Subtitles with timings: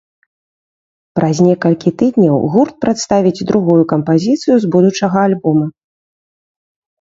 [1.17, 5.65] Праз некалькі тыдняў гурт прадставіць другую кампазіцыю з будучага альбома.